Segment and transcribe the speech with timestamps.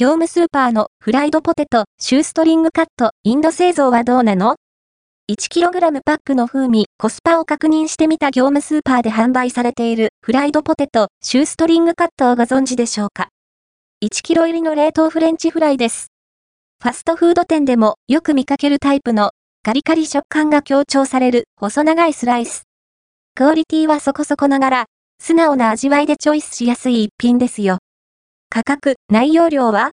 [0.00, 4.56] 業務スーパーのフライドポテト、シューストリングカット、インド製造はどうなの
[5.30, 13.28] ?1kg パックの風味、コスパを確認してみた業務スーパーで販売されているフライドポテト、シューストリングカットをご存知でしょうか
[14.02, 16.06] ?1kg 入りの冷凍フレンチフライです。
[16.82, 19.32] ファストフード店でもよく見かけるタイプの
[19.62, 22.62] カリカリ食感が強調される細長いスライス。
[23.34, 24.84] クオリティはそこそこながら、
[25.22, 27.80] 素直な味わいでチョイスしやすい一品ですよ。
[28.52, 29.92] 価格、内容量は？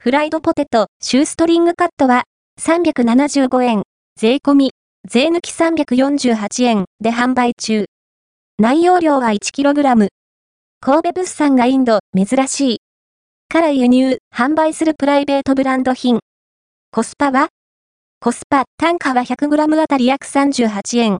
[0.00, 2.24] フライドポテト、シューストリングカットは
[2.60, 3.84] ？375円、
[4.16, 4.72] 税込み、
[5.08, 7.84] 税抜き348円で販売中。
[8.58, 10.08] 内容量は 1kg。
[10.80, 12.78] 神戸物産がインド、珍しい。
[13.48, 16.18] から輸入、販売するプライベートブランド品。
[16.90, 17.50] コスパは？
[18.18, 21.18] コスパ、単価は 100g あたり約38円。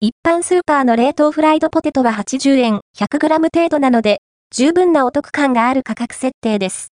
[0.00, 4.18] 一般スーパーの冷凍フライドポテトは80円、100g 程度なので、
[4.52, 6.92] 十分なお得感がある価格設定です。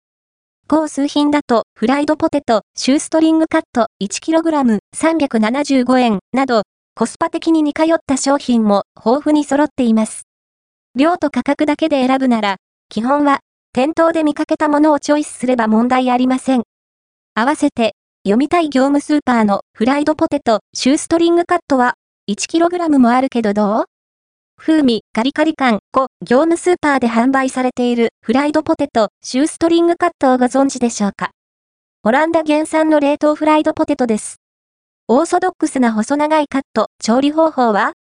[0.67, 6.61] 高数品だと、フライドポテト、シューストリングカット 1kg375 円など、
[6.93, 10.27] コスパ的に似通った商品も豊富に揃っています。
[10.95, 12.57] 量と価格だけで選ぶなら、
[12.87, 13.39] 基本は、
[13.73, 16.63] 店頭で見かけたものをチョイスすれば問題ありません。
[17.33, 21.95] 合わせて、読みたい業務スーパーのフライドポテト、シューストリングカットは、
[22.29, 23.85] 1kg もあるけどどう？
[24.59, 31.29] 風味、カリカリ感、5、業務スーパーで販売されているフライドポテト、シューストリングカットをご存知でしょうか？
[32.03, 34.35] オランダ原産の冷凍フライドポテトです。
[35.07, 37.93] オーソドックスな細長いカット、調理方法は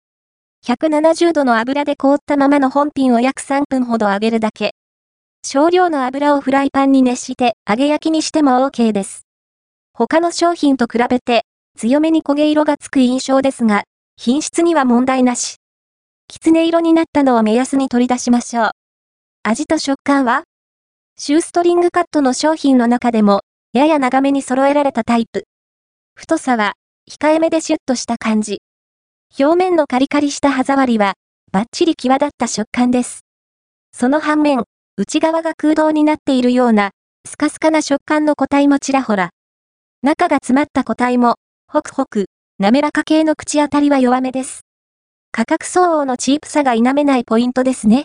[0.67, 4.71] ?170 度の油で凍ったままの本品を約3分ほど揚げるだけ。
[5.45, 9.27] 少量の油をフライパンに熱して揚げ焼きにしても OK です。
[9.93, 11.43] 他の商品と比べて
[11.77, 13.85] 強めに焦げ色がつく印象ですが、
[14.17, 15.57] 品質には問題なし。
[16.29, 18.71] きつね色になったのを目安に取り出しましょう。
[19.45, 20.43] 味と食感は？
[21.17, 25.45] シューストリングカットの商品の中でも、やや長めに揃えられたタイプ。
[26.17, 26.75] 太さは、
[27.09, 28.59] 控えめでシュッとした感じ。
[29.39, 31.15] 表面のカリカリした歯触りは、
[31.53, 33.21] バッチリ際立った食感です。
[33.93, 34.65] その反面、
[34.97, 36.91] 内側が空洞になっているような、
[37.25, 39.31] スカスカな食感の個体もちらほら。
[40.03, 41.37] 中が詰まった個体も、
[41.69, 42.27] ホクホク、
[42.59, 44.66] 滑らか系の口当たりは弱めです。
[45.37, 48.05] 価格相応のチープさが否めないポイントですね。